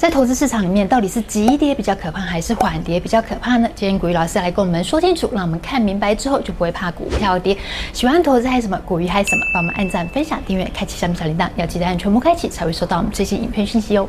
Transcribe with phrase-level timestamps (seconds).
[0.00, 3.68] 在投资市场里面，到底是急跌比较可怕，还是缓跌比较可怕呢？
[3.74, 7.54] 今天股鱼老师来跟我们说清楚，让我们看明白之后就不会怕股票跌。
[7.92, 14.08] 喜欢投资嗨什么，股鱼嗨什么，帮我们按赞、分享、订阅、开启下面小铃铛，要记得按全部开启，才会收到我们最新影片讯息哦。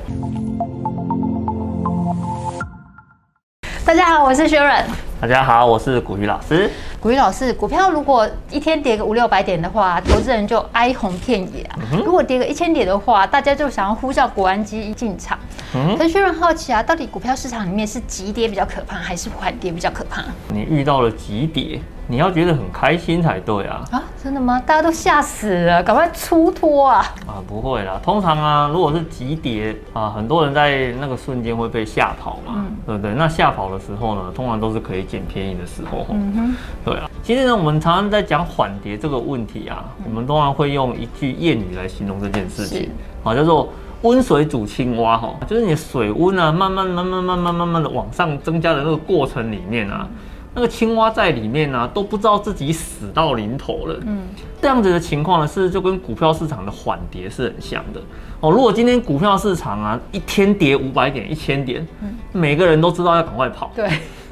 [3.83, 4.85] 大家好，我是 Sharon。
[5.19, 6.71] 大家好，我是股鱼老师。
[7.01, 11.79] 股鱼老师，股票如果一天跌个五六百点的话，投资人就哀鸿遍野啊。
[11.91, 15.35] 嗯、如果跌个一千点的话，大家就想要呼叫国安基一进场。
[15.73, 20.21] 嗯，可是有人好奇啊，到底股票市场里面是急跌比较可怕，还是缓跌比较可怕？
[20.49, 23.81] 你遇到了急跌，你要觉得很开心才对啊！
[23.91, 24.61] 啊，真的吗？
[24.63, 26.99] 大家都吓死了，赶快出脱啊！
[27.25, 27.99] 啊，不会啦。
[28.03, 33.15] 通常啊，如果是急跌啊，很多人在那个瞬间会被吓跑嘛，嗯、对不对？
[33.15, 36.05] 那吓跑的时候呢，通常都是可以捡便宜的时候。
[36.09, 36.55] 嗯哼，
[36.91, 37.09] 对啊。
[37.23, 42.89] 其实呢，我们常常在讲缓跌这个问题啊，嗯、我们通常会用一句谚语来形容这件事情，
[43.23, 43.69] 好，叫做。
[44.03, 50.07] 温水煮青蛙，哈，就是你水温啊，慢慢、慢慢、慢慢、慢慢的往上增加的那个过程里面啊，
[50.55, 53.99] 那个青蛙在里面啊，都不知道自己死到临头了。
[54.07, 54.23] 嗯，
[54.59, 58.01] 这样子的情况呢，是就跟股票市场的缓跌是很像的。
[58.39, 61.87] 哦，如果今天股票市场啊，一天跌五百点、一千点，
[62.31, 63.71] 每个人都知道要赶快跑。
[63.75, 63.87] 对。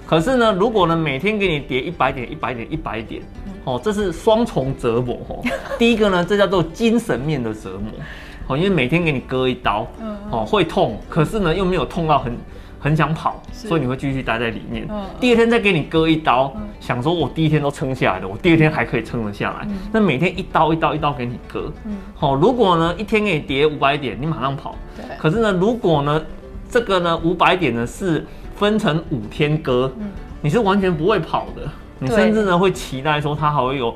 [0.09, 3.21] 可是呢，如果呢，每天给你跌一百点、一百点、一百点，
[3.63, 5.19] 哦，这是双重折磨。
[5.27, 5.43] 哦，
[5.77, 7.91] 第一个呢，这叫做精神面的折磨。
[8.47, 12.35] 哦，因为每天给你割一刀，嗯，哦，会痛，可是呢又没有痛到很
[12.79, 14.87] 很想跑，所以你会继续待在里面。
[14.89, 19.67] 嗯，第二天再给你割一刀，想说我第一天都撑下来了，我第二天还可以撑得下来。
[19.93, 24.73] 那每天一刀一刀一刀给你割，嗯，好，如果呢一天给你跌五百点，你马上跑。
[24.97, 25.05] 对。
[25.19, 26.19] 可是呢，如果呢
[26.67, 28.25] 这个呢五百点呢是
[28.59, 29.91] 分成五天割，
[30.41, 31.63] 你是完全不会跑的，
[31.97, 33.95] 你甚至呢会期待说它还会有。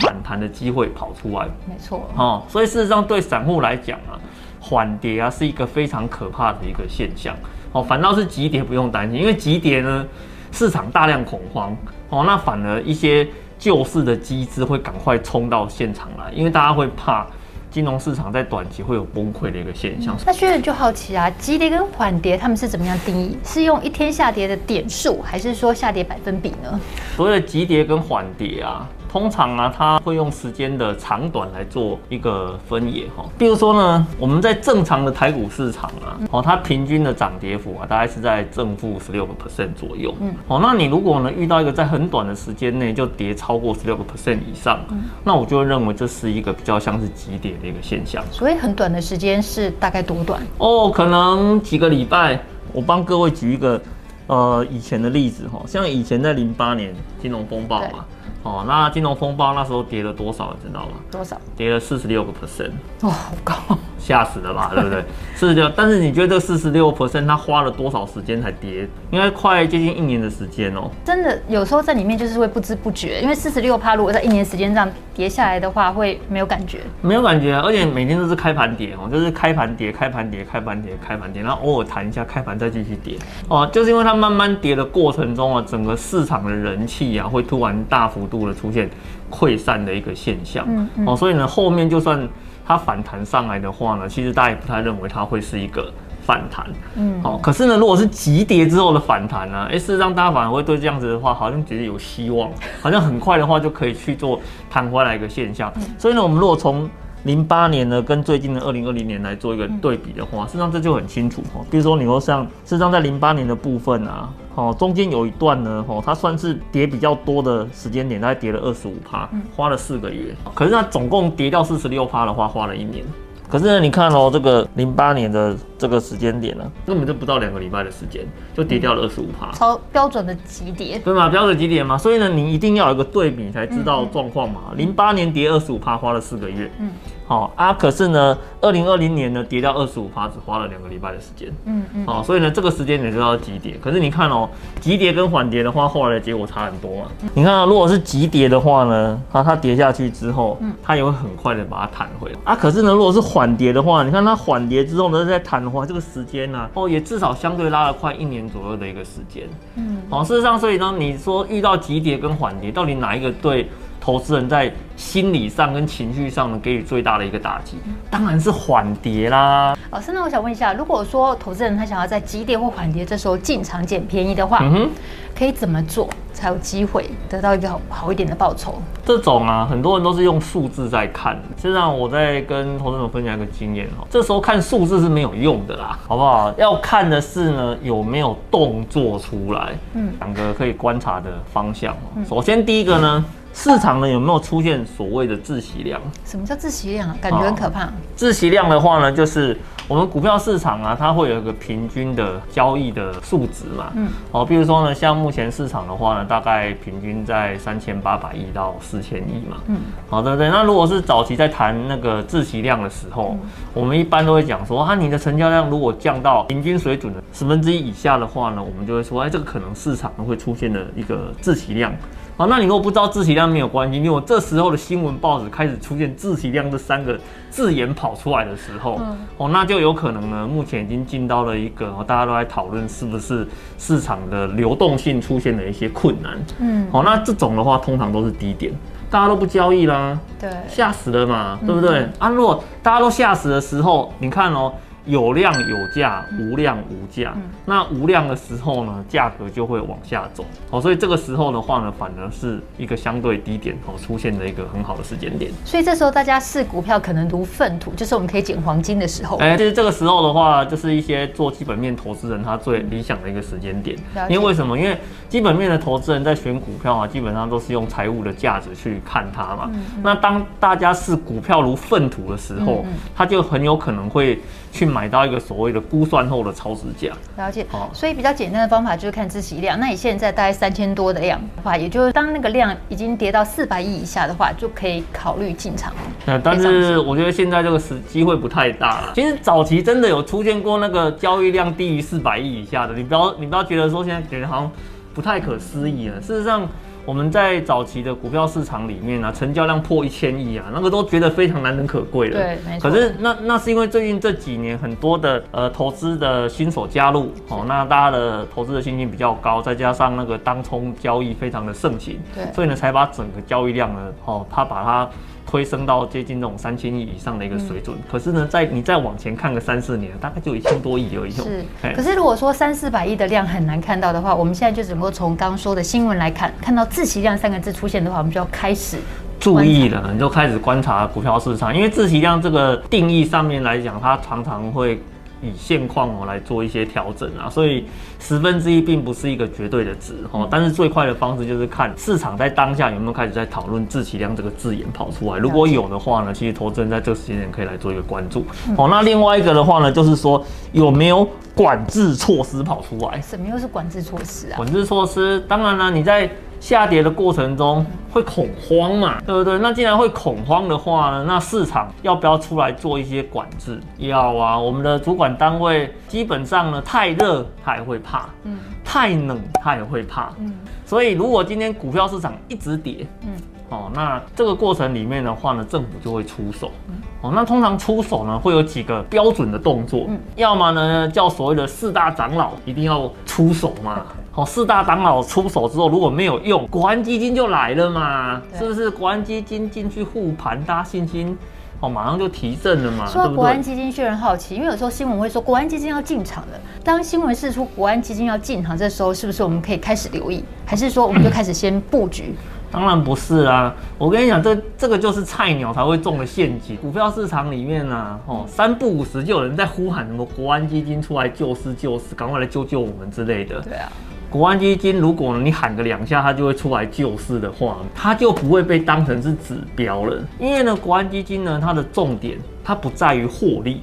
[0.00, 4.18] 反弹的机会跑出来，没错，哦，所以事实上对散户来讲啊，
[4.58, 7.36] 缓跌啊是一个非常可怕的一个现象，
[7.70, 10.04] 哦，反倒是急跌不用担心，因为急跌呢
[10.50, 11.76] 市场大量恐慌，
[12.08, 17.26] 哦，那反而一些救市的机制会赶快冲到现场来，因为大家会怕
[17.74, 20.14] 金融市场在短期会有崩溃的一个现象。
[20.14, 23.36] 嗯、那学员就好奇啊，急跌跟缓跌他们是怎么样定义？
[23.44, 26.80] 是用一天下跌的点数，还是说下跌百分比呢？
[27.16, 28.88] 所谓的急跌跟缓跌啊。
[29.14, 33.24] 通常啊，它会用时间的长短来做一个分野哈。
[33.38, 40.12] 比如说呢，我们在正常的台股市场啊，哦，它平均的涨跌幅啊，大概是在正负十六个 percent 左右。
[40.18, 44.80] 嗯，哦，那你如果呢遇到一个在很短的时间内就跌超过十六个 percent 以上，
[45.22, 48.20] 那我就会认为这是一个比较像是急跌的一个现象。
[48.32, 50.44] 所以很短的时间是大概多短？
[50.58, 52.40] 哦，可能几个礼拜。
[52.72, 53.80] 我帮各位举一个
[54.26, 56.92] 呃以前的例子哈，像以前在零八年
[57.22, 58.04] 金融风暴嘛。
[58.44, 60.92] 哦，那金融风暴那时候跌了多少，你知道吗？
[61.10, 61.36] 多少？
[61.56, 62.70] 跌了四十六个 percent。
[63.00, 63.54] 哇，好高！
[63.98, 65.02] 吓死了吧，对不对？
[65.34, 68.86] 四十六，但是你觉得这四十六 percent 它花了多少时间才跌？
[69.10, 70.90] 应该快接近一年的时间哦。
[71.02, 76.80] 真的，有时候在里面就是会不知不觉，因为四十六趴如果在一年时间这样跌下来的话，会没有感觉。
[77.00, 83.16] 没有感觉啊，而且每天都是开盘跌哦，就是开盘跌，开盘跌，开盘跌，开盘跌，然后偶尔弹一下，开盘再继续跌。
[83.48, 88.88] 哦，就是因为它慢慢跌的过程中啊，整个市场的人气啊，会突然大幅度的出现
[89.30, 90.64] 溃散的一个现象。
[90.68, 91.06] 嗯嗯。
[91.06, 92.28] 哦，所以呢，后面就算。
[92.66, 95.92] 它反弹上来的话呢，其实大家也不太认为它会是一个
[96.24, 102.50] 反弹，嗯，好，可是呢，如果是急跌之后的反弹呢，哎，事实上大家反而会对这样子的话，好像觉得有希望，
[102.80, 104.40] 好像很快的话就可以去做
[104.70, 105.70] 弹回来一个现象。
[105.98, 106.88] 所以呢，我们如果从
[107.24, 111.64] 零八年呢跟最近的二零二零年来做一个对比的话，事实上这就很清楚哦。
[111.70, 114.32] 比如说你说像，事实上在零八年的部分啊。
[114.56, 120.32] 哦，中间有一段呢，哦，它算是跌比较多的时间点，大概跌了二十五趴，花了四个月。
[120.54, 123.04] 可是它总共跌掉四十六趴的话，花了一年。
[123.48, 131.28] 可是呢，你看哦，这个零八年的这个时间点呢，根本就不到两个礼拜的时间，就跌掉了二十五趴，超标准的急跌，对嘛？
[131.28, 134.72] 标准急跌嘛，所以呢，你一定要有一个对比才知道状况嘛。
[134.76, 136.90] 零八年跌二十五趴，花了四个月，嗯。
[137.26, 141.50] 好啊，可是呢，二零二零年呢，跌掉二十五趴，只花了两个礼拜的时间。
[141.64, 142.06] 嗯嗯。
[142.06, 143.78] 好，所以呢，这个时间点就叫急跌。
[143.82, 144.48] 可是你看哦，
[144.78, 147.06] 急跌跟缓跌的话，后来的结果差很多嘛。
[147.32, 152.38] 你看啊，如果是急跌的话呢，它它跌下去之后，它也会很快的把它弹回来。
[152.44, 159.44] 啊，可是呢，如果是缓跌的话，你看它缓跌之后呢，再弹的话，这个时间呢，哦，也至少相对拉了快一年左右的一个时间。
[159.76, 159.96] 嗯。
[160.10, 163.70] 好，事实上，所以呢，你说遇到急跌跟缓跌，到底哪一个对？
[164.04, 167.78] 投资人在心理上跟情绪上呢，给予最大的一个打击，
[168.10, 169.74] 当然是缓跌啦。
[169.90, 174.90] 老师，那我想问一下，如果说投资人他想要在急跌或缓跌这时候进场捡便宜的话，嗯哼，
[175.34, 178.74] 可以怎么做才有机会得到一个好好一点的报酬？
[179.06, 181.34] 这种啊，很多人都是用数字在看。
[181.56, 186.52] 实际上，我在跟投资者分享一个经验哦，这时候看数字是没有用的啦，好不好？
[186.58, 189.72] 要看的是呢，有没有动作出来。
[189.94, 191.96] 嗯，两个可以观察的方向。
[192.28, 193.24] 首先，第一个呢。
[193.54, 196.00] 市场呢，有没有出现所谓的自习量？
[196.26, 197.16] 什么叫自习量啊？
[197.20, 197.88] 感觉很可怕。
[198.16, 199.56] 自习量的话呢，就是
[199.86, 203.92] 我们股票市场啊，它会有一个平均的交易的数值嘛。
[203.94, 204.08] 嗯。
[204.32, 209.58] 哦，比如说呢，像目前市场的话呢，大概平均在三千八百亿到四千亿嘛。
[209.66, 209.76] 嗯。
[210.08, 210.48] 好的，对。
[210.48, 221.92] 那如果是早期在谈那个自息量的时候，嗯、我们一般都会讲说，啊，你的成交量如果降到平均水准的十分之一以下的话呢，我们就会说，哎，这个可能市场会出现的一个自息量。
[222.36, 227.16] 好，那你如果不知道自息量没有关系，因为这时候的新闻报纸开始出现自息量这三个
[227.48, 233.46] 字眼跑出来的时候，嗯、哦，那就有可能呢，目前已经进到了一个大家都在讨论是不是
[233.78, 236.38] 市场的流动性出现了一些困难。
[236.58, 238.72] 嗯，好、哦，那这种的话通常都是低点，
[239.10, 242.00] 大家都不交易啦，对，吓死了嘛，对不对？
[242.00, 244.72] 嗯、啊，如果大家都吓死的时候，你看哦。
[245.06, 247.32] 有量有价，无量无价。
[247.36, 250.44] 嗯、那无量的时候呢，价格就会往下走。
[250.70, 255.52] 哦，所以这个时候的话呢，反而是一个相对低点哦出现的一个很好的时间点。
[255.64, 259.36] 所以这时候大家试股票可能如粪土，就是我们可以捡黄金的时候。
[259.38, 263.96] 哎、欸，其实这个时候的话，就是一些做基本面投资人他最理想的一个时间点。
[264.14, 264.78] 嗯、因为为什么？
[264.78, 269.70] 因为基本面的投资人在选股票啊，基本上都是用财务的价值去看它嘛。
[269.72, 274.40] 嗯嗯、那当大家视股票如粪土的时候，他就很有可能会
[274.72, 277.66] 去买到一个所谓的估算后的超值价，了解。
[277.72, 279.78] 哦，所以比较简单的方法就是看自息量。
[279.80, 285.92] 那你现在大概三千多的量的话，也就是当那个量已经跌到四百亿以下的话，就可以考虑进场。
[286.26, 289.12] 嗯，但是我觉得现在这个时机会不太大了。
[289.16, 294.70] 其实早期真的有出现过那个交易量低于四百亿以下的，你不要你不要觉得说现在觉得好像
[295.12, 296.20] 不太可思议了。
[296.20, 296.68] 事实上。
[297.06, 302.40] 我们在早期的股票市场里面啊，成交量破一千亿啊，那个都觉得非常难能可贵了。
[302.40, 302.90] 对，没错。
[302.90, 315.10] 可是那那是因为最近这几年很多的呃投资的新手加入，哦，那大家的投资的信心比较高，再加上那个当冲交易非常的盛行，对，所以呢才把整个交易量呢，哦，他把它。
[315.46, 321.30] 推升到接近这种三千亿以上的一个水准，嗯、可是呢，在你再往前看个三四年，大概就一千多亿而已。
[321.30, 328.98] 是，可是如果说三四百亿的量很难看到的话，我们现在就只能够从刚刚说的新闻来看，看到自习量三个字出现的话，我们就要开始
[329.38, 335.00] 注意了，你就开始观察股票市场，因为自习量这个定义上面来讲，它常常会。
[335.44, 337.84] 以现况哦来做一些调整啊，所以
[338.18, 340.48] 十分之一并不是一个绝对的值哦。
[340.50, 345.38] 但是最快的方式就是看市场在当下有没有开始在讨论“自其量”这个字眼跑出来。
[345.38, 348.44] 如果有的话呢，其实投资人在这个时间点可以来做一个关注。
[348.76, 350.42] 哦，那另外一个的话呢，就是说
[350.72, 353.20] 有没有管制措施跑出来？
[353.20, 354.56] 什么又是管制措施啊？
[354.56, 356.30] 管制措施，当然了，你在。
[356.64, 359.58] 下跌的过程中会恐慌嘛，对不对？
[359.58, 363.78] 那既然会恐慌的话呢，那市场要不要出来做一些管制？
[363.98, 370.54] 要啊，我们的主管单位基本上呢，太热他也会怕，嗯，太冷他也会怕，嗯，
[370.86, 373.34] 所以如果今天股票市场一直跌，嗯，
[373.68, 384.06] 哦，那这个过程里面的话呢，政府就会出手，嗯，哦，那通常出手呢会有几个标准的动作，嗯，要么呢叫所谓的四大长老一定要出手嘛。
[384.36, 388.90] 哦，四大长老出手之后，如果没有用，国安基金就来了嘛，是不是？
[388.90, 391.38] 国安基金进去护盘，大家信心
[391.78, 393.06] 哦，马上就提振了嘛。
[393.06, 396.58] 说到国安基金，确人好奇，因为有时候新闻会说国安基金要进场了。
[396.82, 402.34] 当新闻释出国安基金要进场，这时候是不是我们可以开始留意，还是说我们就开始先布局？
[402.72, 406.76] 当然不是啊，我跟你讲，这这个就是菜鸟才会中的陷阱。
[406.78, 413.60] 股票市场里面呢、啊，哦，三不五时就有人在呼喊什么国安基金出来救市救市，赶快来救救我们之类的。
[413.60, 413.92] 对啊。
[414.34, 420.20] 国安基金，如果你喊个两下，它就会出来救市的话，它就不会被当成是指标了。
[420.40, 423.82] 因为呢，国安基金呢，它的重点它不在于获利，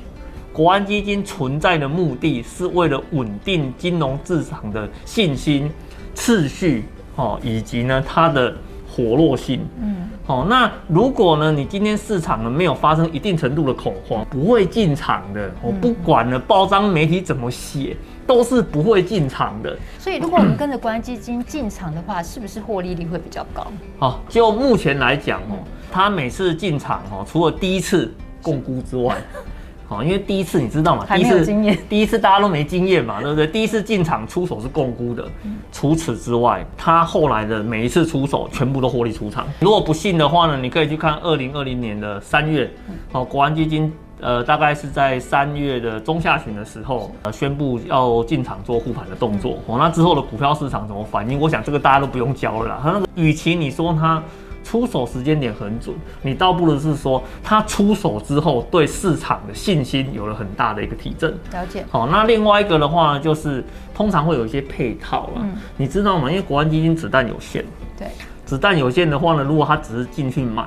[0.51, 5.71] 国安基金存在的目的是为了稳定金融市场的信心、
[6.13, 6.83] 次序，
[7.15, 8.53] 哦，以及呢它的
[8.91, 9.65] 活络性。
[9.81, 15.49] 嗯，好，那如果呢，你今天市场呢没有发生一定程度的恐慌，不会进场的。
[15.61, 17.95] 我不管呢，报章媒体怎么写。
[18.27, 23.67] 都是不会进场的，所以如果我们跟着国安基金进场的话，是不是获利率会比较高？
[23.97, 25.57] 好，就目前来讲哦，
[25.91, 29.17] 他每次进场哦，除了第一次共估之外，
[29.91, 31.45] 好，因为第一次你知道嘛，第一次
[31.89, 33.45] 第一次大家都没经验嘛，对不对？
[33.45, 35.27] 第一次进场出手是共估的，
[35.69, 39.45] 除此之外，他后来的每一次出手全部都获利出场。
[39.59, 42.71] 如果不信的话呢，你可以去看二零二零年的三月，
[43.11, 43.91] 哦，国安基金。
[44.23, 49.57] 呃，大概是在三月的中下旬的时候，呃，宣布要进场做护盘的动作。
[49.65, 51.39] 哦，那之后的股票市场怎么反应？
[51.39, 52.79] 我想这个大家都不用教了啦。
[52.83, 54.21] 他那个，与其你说他
[54.63, 61.31] 出手时间点很准，你倒不如是说他出手之后对市场的信心有了很大的一个提振。
[61.51, 61.85] 了解。
[61.89, 63.63] 好，那另外一个的话呢，就是
[63.93, 65.41] 通常会有一些配套了。
[65.43, 65.53] 嗯。
[65.77, 66.29] 你知道吗？
[66.29, 67.65] 因为国安基金子弹有限。
[67.97, 68.07] 对。
[68.45, 70.65] 子弹有限的话呢，如果他只是进去买。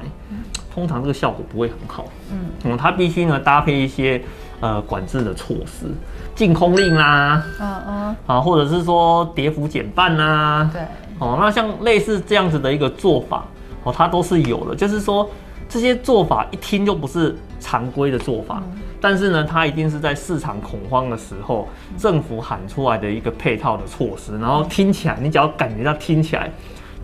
[0.74, 4.20] 通常这个效果不会很好，嗯，嗯，他必须呢搭配一些
[4.58, 5.86] 呃管制的措施，
[6.34, 10.82] 禁空令啦，嗯嗯，啊，或者是说跌幅减半啦，对，
[11.20, 13.44] 哦，那像类似这样子的一个做法，
[13.84, 15.28] 哦，它都是有的，就是说
[15.68, 26.50] 这些做法一听就不是常规的做法，嗯，但是呢，它一定是在市场恐慌的时候，政府喊出来的一个配套的措施，然后听起来，你只要感觉到听起来。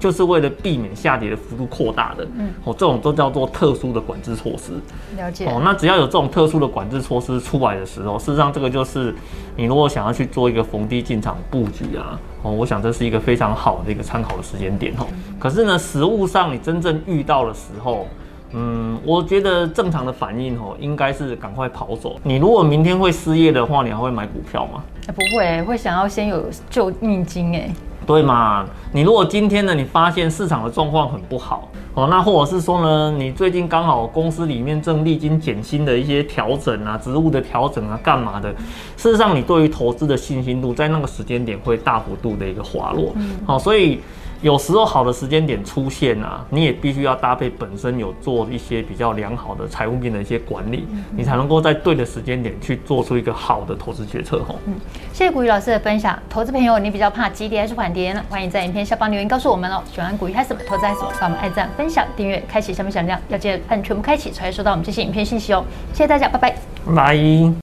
[0.00, 4.72] 就是为了避免下跌的幅度扩大的，嗯，哦，这种都叫做特殊的管制措施。
[5.16, 5.46] 了解。
[5.46, 9.14] 哦，那只要有这种特殊的管制措施出来的时候，事实上这个就是
[9.54, 15.06] 你如果想要去做一个逢低进场布局啊，哦，我想这是一个非常好的一个参考的时间点哦。
[15.38, 18.08] 可是呢，实物上你真正遇到的时候，
[18.52, 22.18] 嗯，我觉得正常的反应哦，应该是赶快跑走。
[22.22, 24.82] 你如果明天会失业的话，你还会买股票吗？
[25.08, 27.70] 不会，会想要先有救命金哎。
[28.10, 28.66] 对嘛？
[28.90, 38.52] 你如果今天呢，你发现市场的状况很不好哦，那或者是说呢，你最近刚好公司里面正历经减薪的一些调整啊，职务的调整啊，干嘛的？
[38.96, 43.12] 事实上，你对于投资的信心度在那个时间点会大幅度的一个滑落。
[43.14, 44.00] 嗯，好，所以。
[44.42, 54.42] 有时候好的时间点出现啊，你也必须要搭配本身有做一些比较良好的财务面的一些管理，你才能够在对的时间点去做出一个好的投资决策。
[54.48, 54.74] 吼，嗯，
[55.12, 56.18] 谢谢古雨老师的分享。
[56.30, 58.24] 投资朋友，你比较怕急跌还是缓跌呢？
[58.30, 59.82] 欢迎在影片下方留言告诉我们哦。
[59.92, 60.62] 喜欢古雨还是什么？
[60.66, 61.12] 投资还是什么？
[61.20, 65.62] 帮我们按赞、分享、订阅、开启下面小铃铛，要记得按全部开启才会收到我们这些影片信息哦。
[65.92, 66.56] 谢谢大家，拜拜，
[66.96, 67.52] 拜。